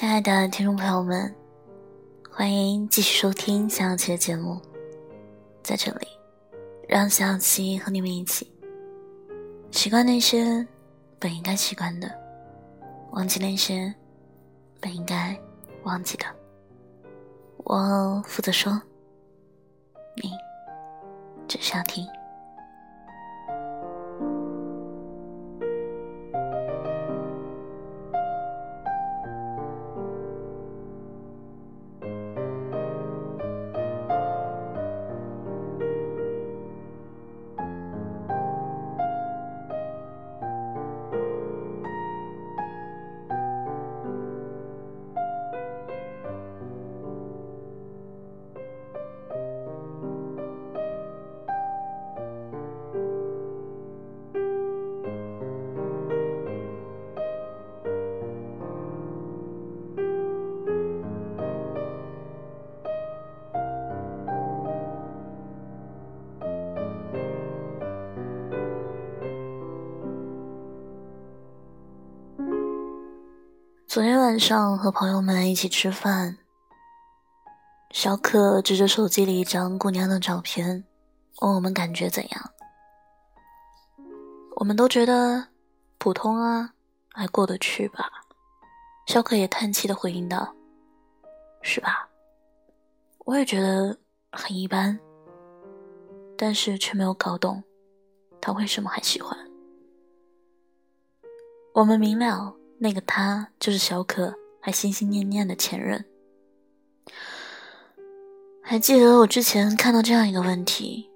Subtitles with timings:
[0.00, 1.30] 亲爱的听众朋友们，
[2.30, 4.58] 欢迎继续收听小小七的节目。
[5.62, 6.08] 在这里，
[6.88, 8.50] 让小小七和你们一起
[9.70, 10.66] 习惯那些
[11.18, 12.10] 本应该习惯的，
[13.10, 13.94] 忘记那些
[14.80, 15.38] 本应该
[15.82, 16.24] 忘记的。
[17.58, 18.80] 我负责说，
[20.16, 20.30] 你
[21.46, 22.08] 只需要听。
[73.90, 76.38] 昨天晚上和朋友们一起吃饭，
[77.90, 80.84] 小可指着手机里一张姑娘的照片，
[81.40, 82.50] 问我们感觉怎样。
[84.54, 85.44] 我们都觉得
[85.98, 86.72] 普通啊，
[87.12, 88.08] 还过得去吧。
[89.08, 90.54] 小可也叹气的回应道
[91.60, 92.08] ：“是吧？
[93.24, 93.98] 我也觉得
[94.30, 94.96] 很一般，
[96.38, 97.60] 但是却没有搞懂
[98.40, 99.36] 他为什么还喜欢。”
[101.74, 102.54] 我们明了。
[102.82, 106.02] 那个他就是小可还心心念念的前任。
[108.62, 111.06] 还记得我之前看到这样一个问题：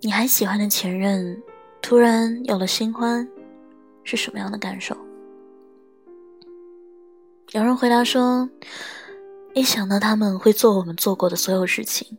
[0.00, 1.42] 你还喜欢的前任
[1.80, 3.26] 突然有了新欢，
[4.04, 4.94] 是什么样的感受？
[7.52, 8.46] 有人回答说：
[9.54, 12.18] 一想到他们会做我们做过的所有事情，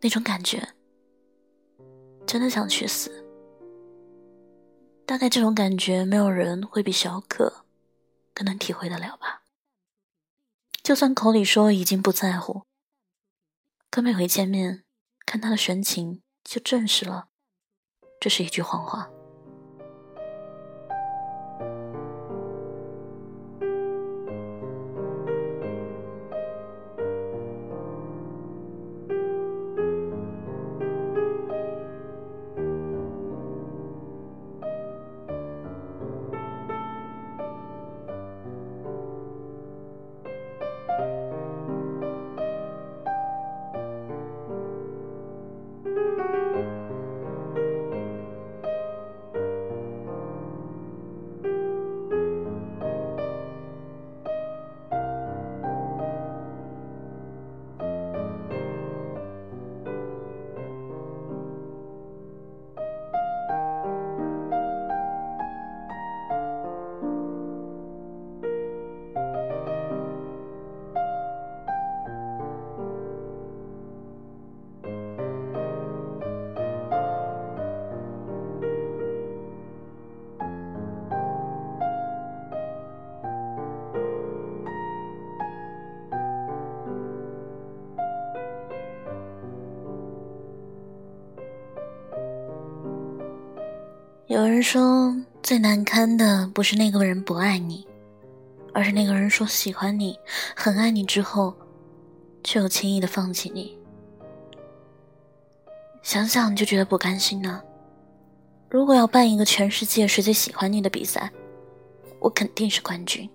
[0.00, 0.68] 那种感觉，
[2.26, 3.10] 真的想去死。
[5.04, 7.61] 大概这种感觉，没有人会比小可。
[8.34, 9.44] 更能体会得了吧？
[10.82, 12.66] 就算口里说已经不在乎，
[13.90, 14.84] 可每回见面，
[15.24, 17.28] 看他的神情，就证实了
[18.20, 19.08] 这是一句谎话。
[94.62, 97.86] 说，最难堪的不是那个人不爱你，
[98.72, 100.18] 而是那个人说喜欢你、
[100.54, 101.54] 很爱你之后，
[102.44, 103.76] 却又轻易的放弃你。
[106.02, 107.62] 想想就觉得不甘心呢。
[108.68, 111.30] 如果要办一个全世界谁最喜欢你的比赛，
[112.20, 113.28] 我肯定是冠军。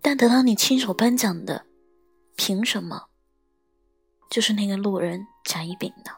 [0.00, 1.64] 但得到你亲手颁奖的，
[2.36, 3.04] 凭什么？
[4.30, 6.12] 就是那个路人甲乙丙呢？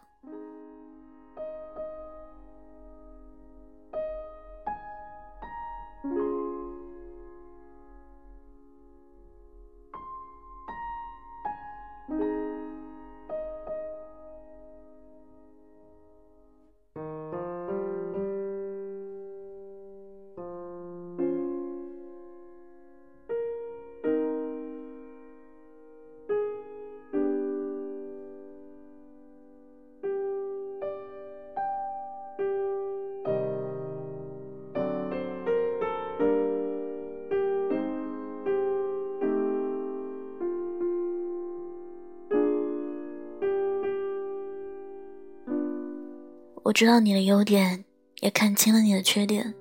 [46.76, 47.86] 知道你的优点，
[48.20, 49.54] 也看清了你的缺点，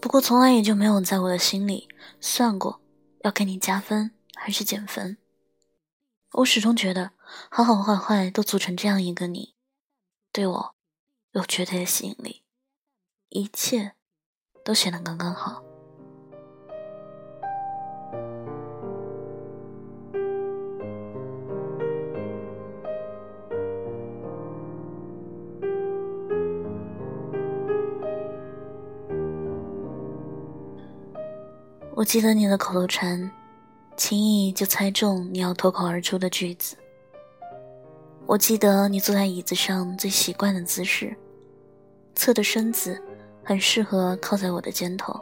[0.00, 1.88] 不过从来也就没有在我的心里
[2.20, 2.80] 算过
[3.20, 5.18] 要给你加分还是减分。
[6.32, 7.12] 我始终觉得，
[7.48, 9.54] 好好坏坏都组成这样一个你，
[10.32, 10.74] 对我
[11.30, 12.42] 有绝对的吸引力，
[13.28, 13.92] 一切
[14.64, 15.65] 都显得刚刚好。
[31.96, 33.30] 我记得你的口头禅，
[33.96, 36.76] 轻易就猜中你要脱口而出的句子。
[38.26, 41.16] 我记得你坐在椅子上最习惯的姿势，
[42.14, 43.02] 侧的身子
[43.42, 45.18] 很适合靠在我的肩头。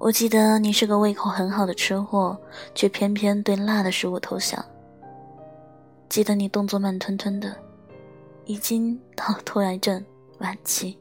[0.00, 2.36] 我记得你是个胃口很好的吃货，
[2.74, 4.64] 却偏偏对辣的食物投降。
[6.08, 7.56] 记得你动作慢吞吞的，
[8.46, 10.04] 已经到了拖延症
[10.38, 10.98] 晚期。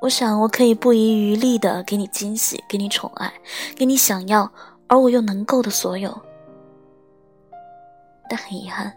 [0.00, 3.32] 我想，我可以不遗余力的给你惊喜，给你宠爱，
[3.76, 4.50] 给你想要
[4.86, 6.18] 而我又能够的所有。
[8.28, 8.96] 但很遗憾，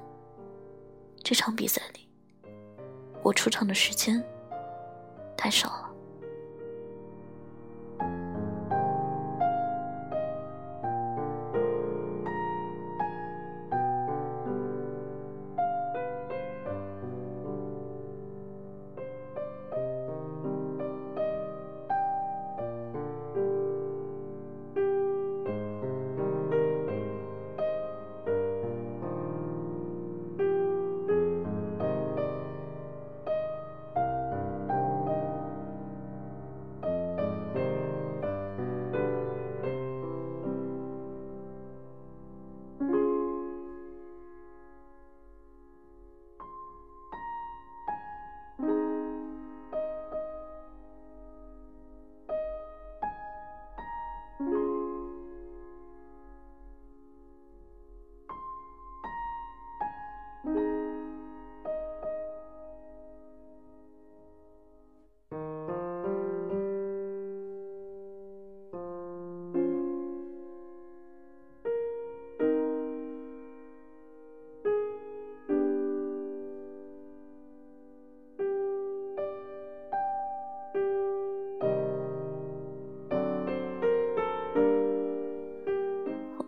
[1.21, 2.07] 这场比赛里，
[3.21, 4.23] 我出场的时间
[5.35, 5.92] 太少了。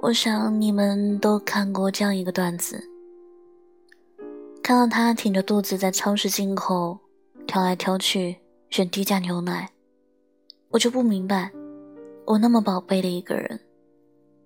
[0.06, 2.80] 我想你们都看过这样一个段子：
[4.62, 7.00] 看到他挺着肚子在超市进口，
[7.48, 8.38] 挑来挑去
[8.69, 9.68] 选低价牛奶，
[10.69, 11.52] 我就不明白，
[12.28, 13.60] 我那么宝贝的一个人，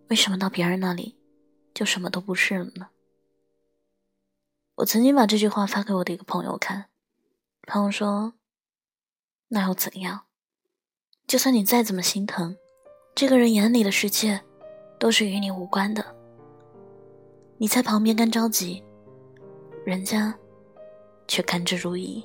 [0.07, 1.17] 为什么到别人那里
[1.73, 2.87] 就什么都不是了呢？
[4.75, 6.85] 我曾经把这句话发给我的一个朋友看，
[7.67, 8.35] 朋友说
[9.49, 10.21] ：“那又怎样？
[11.27, 12.55] 就算你再怎么心疼，
[13.13, 14.43] 这个人眼里的世界。”
[14.99, 16.05] 都是与你无关的，
[17.57, 18.83] 你在旁边干着急，
[19.85, 20.37] 人家
[21.25, 22.21] 却甘之如饴。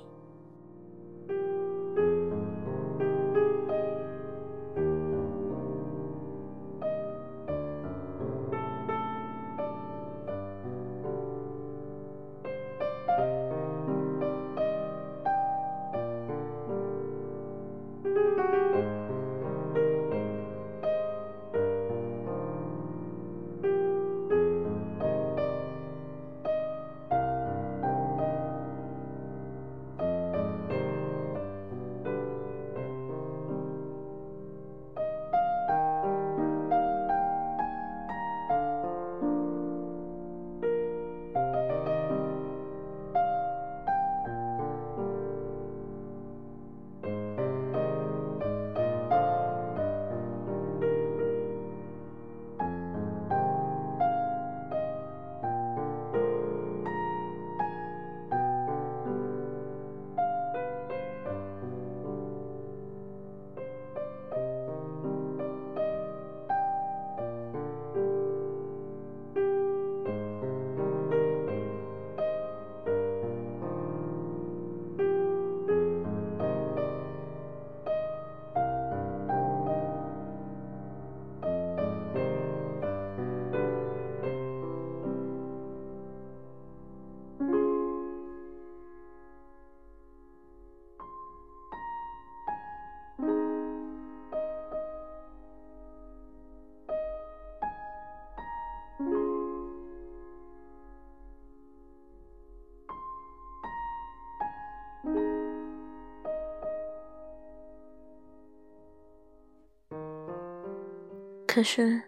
[111.54, 112.02] 可是，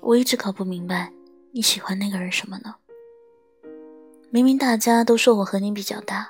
[0.00, 1.12] 我一直搞不明白
[1.52, 2.74] 你喜欢那个人什么呢？
[4.28, 6.28] 明明大家都说我和你比较大，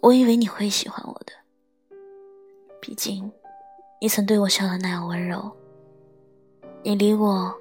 [0.00, 1.32] 我以为你会喜欢我的。
[2.80, 3.28] 毕竟，
[4.00, 5.50] 你曾对我笑得那样温柔，
[6.84, 7.52] 你离我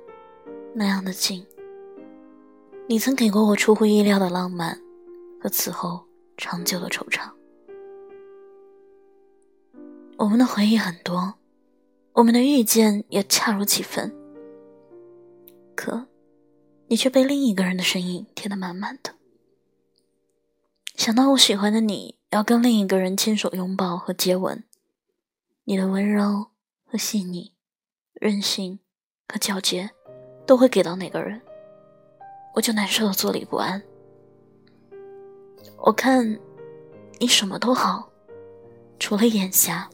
[0.72, 1.44] 那样的近，
[2.88, 4.80] 你曾给过我出乎意料的浪漫
[5.42, 6.06] 和此后
[6.38, 7.27] 长久的惆怅。
[10.18, 11.34] 我们的回忆很多，
[12.15, 14.15] 我们的遇见也恰如其分。
[15.75, 16.07] 可，
[16.88, 19.15] 你却被另一个人的身影填得满满的。
[20.95, 24.63] 想到我喜欢的你要跟另一个人牵手、拥抱和接吻，
[25.65, 26.51] 你的温柔
[26.86, 27.51] 和细腻、
[28.13, 28.79] 任性
[29.27, 29.91] 和皎洁，
[30.45, 31.41] 都会给到哪个人，
[32.53, 33.84] 我就难受的坐立不安。
[35.79, 36.39] 我看，
[37.19, 38.10] 你什么都好，
[38.98, 39.89] 除了眼瞎。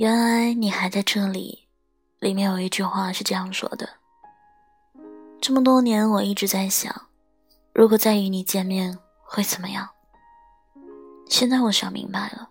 [0.00, 1.68] 原来你还在这里。
[2.20, 3.86] 里面有一句话是这样说的：
[5.42, 7.08] 这么多年，我一直在想，
[7.74, 9.86] 如果再与你见面会怎么样？
[11.28, 12.48] 现在我想明白了，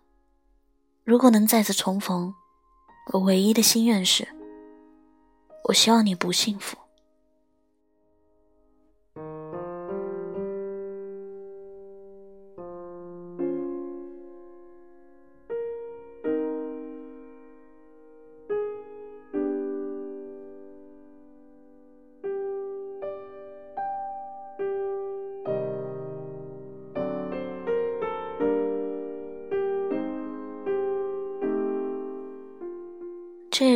[1.04, 2.32] 如果能再次重逢，
[3.14, 4.28] 我唯一的心愿是，
[5.64, 6.78] 我希望你不幸福。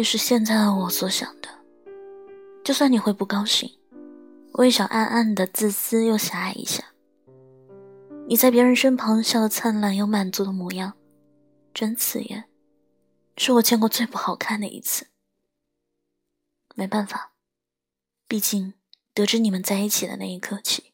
[0.03, 1.50] 是现在的我所想的。
[2.63, 3.69] 就算你会不高兴，
[4.53, 6.83] 我也想暗暗的自私又狭隘一下。
[8.27, 10.93] 你在别人身旁笑得灿烂又满足的模样，
[11.74, 12.45] 真刺眼，
[13.38, 15.07] 是我见过最不好看的一次。
[16.75, 17.33] 没办法，
[18.27, 18.74] 毕竟
[19.13, 20.93] 得知你们在一起的那一刻起，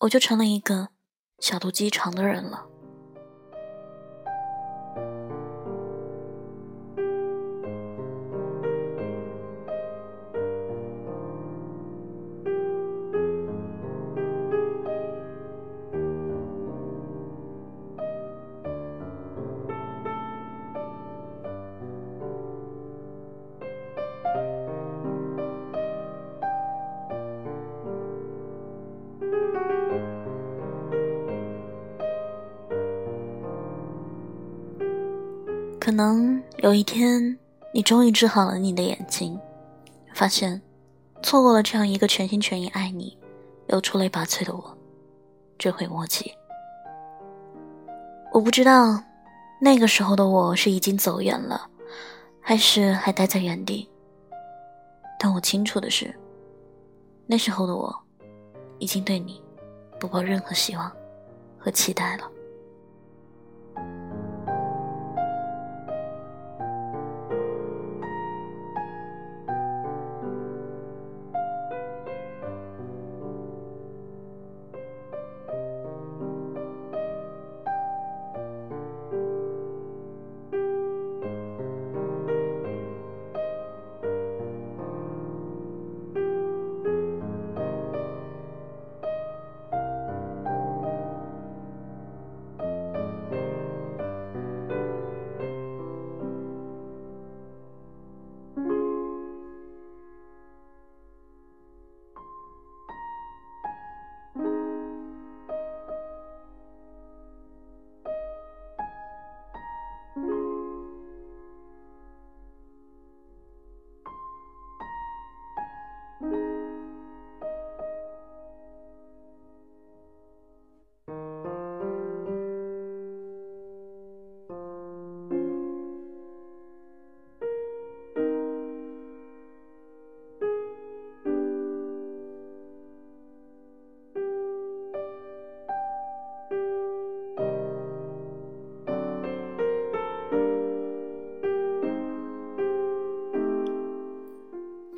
[0.00, 0.90] 我就成了一个
[1.38, 2.68] 小肚鸡肠的人了。
[35.92, 37.38] 可能有一天，
[37.70, 39.38] 你终于治好了你的眼睛，
[40.14, 40.58] 发现
[41.22, 43.14] 错过了这样一个全心全意爱你、
[43.66, 44.78] 又出类拔萃的我，
[45.58, 46.32] 追悔莫及。
[48.32, 48.98] 我不知道
[49.60, 51.68] 那个时候的我是已经走远了，
[52.40, 53.86] 还是还待在原地。
[55.18, 56.18] 但我清楚的是，
[57.26, 57.94] 那时候的我
[58.78, 59.42] 已经对你
[60.00, 60.90] 不抱任何希望
[61.58, 62.31] 和期待了。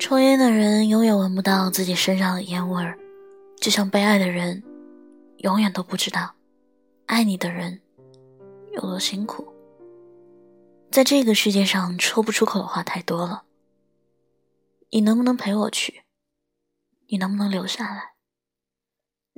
[0.07, 2.95] 抽烟的人永远闻不到自己身上的烟味儿，
[3.59, 4.63] 就像被爱的人，
[5.37, 6.31] 永远都不知道，
[7.07, 7.81] 爱你的人
[8.73, 9.51] 有多辛苦。
[10.91, 13.45] 在这个世界上，说不出口的话太多了。
[14.91, 16.03] 你能不能陪我去？
[17.07, 18.13] 你能不能留下来？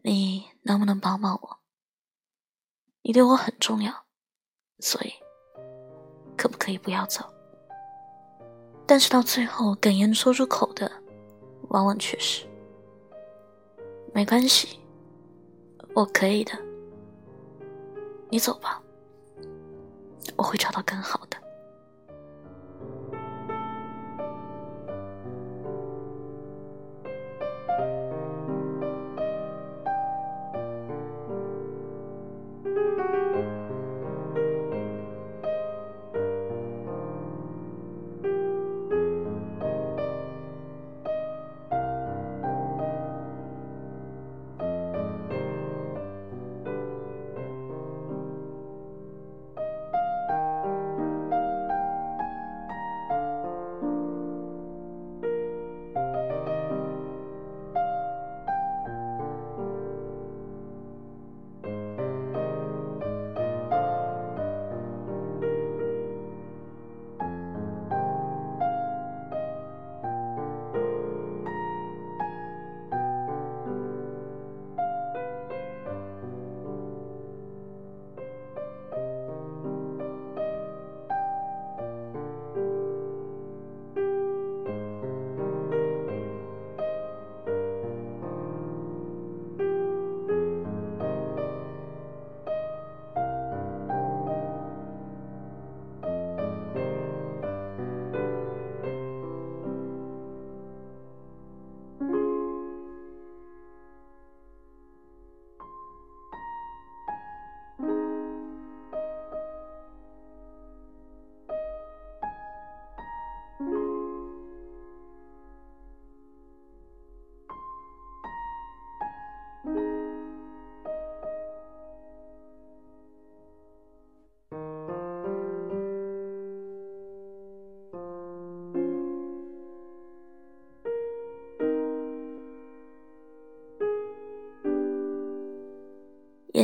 [0.04, 1.60] 你能不能帮帮我？
[3.04, 4.04] 你对我很重要，
[4.80, 5.14] 所以
[6.36, 7.24] 可不可以不要走？
[8.88, 10.90] 但是到最后，哽咽说出口的，
[11.68, 12.46] 往往却是
[14.14, 14.80] ：“没关系，
[15.94, 16.54] 我可以的，
[18.30, 18.82] 你走吧，
[20.38, 21.38] 我会找到更好的。”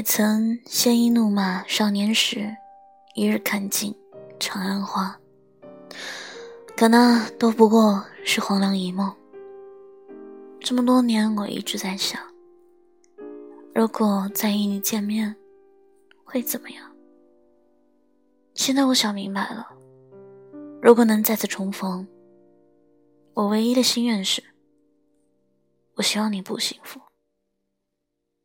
[0.03, 2.53] 曾鲜衣怒马少年时，
[3.15, 3.95] 一日看尽
[4.37, 5.17] 长安花。
[6.75, 9.13] 可那都不过是黄粱一梦。
[10.59, 12.19] 这么多年，我一直在想，
[13.73, 15.33] 如果再与你见面，
[16.25, 16.91] 会怎么样？
[18.55, 19.67] 现在我想明白了，
[20.81, 22.05] 如果能再次重逢，
[23.33, 24.43] 我唯一的心愿是，
[25.95, 26.99] 我希望你不幸福。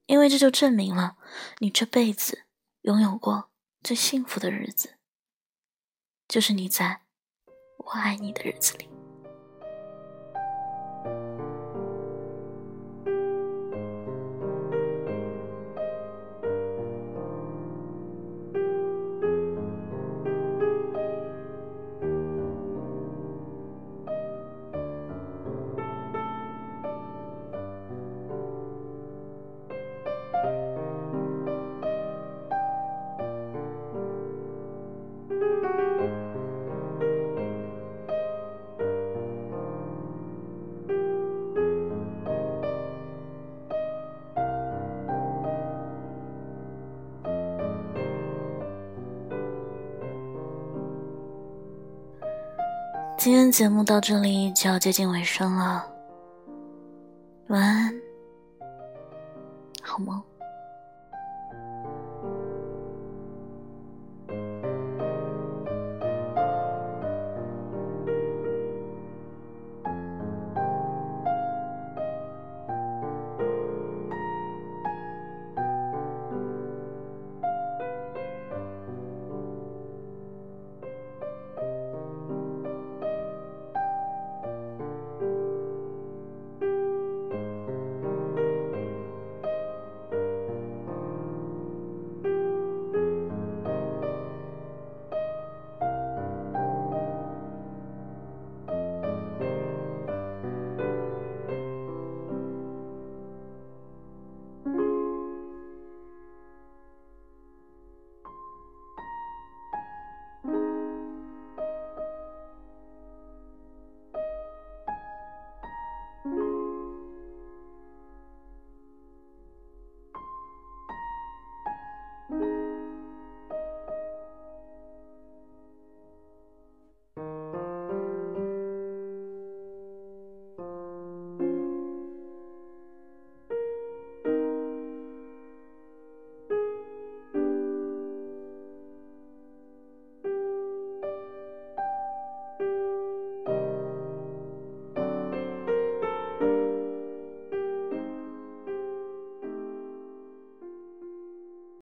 [0.09, 1.19] 因为这就证明了，
[1.59, 2.45] 你这辈子
[2.81, 3.51] 拥有过
[3.83, 4.95] 最幸福的日子，
[6.27, 7.03] 就是你在
[7.77, 8.88] 我爱你的日子里。
[53.19, 55.85] 今天节目到这里就要接近尾声了，
[57.49, 57.78] 晚安，